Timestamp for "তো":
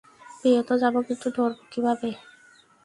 0.67-0.73